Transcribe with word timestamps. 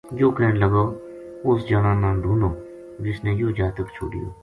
یون 0.19 0.31
کہن 0.37 0.55
لگو 0.61 0.83
اُس 1.45 1.59
جنا 1.69 1.91
نا 2.01 2.09
ڈھونڈوں 2.21 2.53
جس 3.03 3.17
نے 3.23 3.31
یوہ 3.39 3.55
جاتک 3.57 3.87
چھوڈیو 3.95 4.27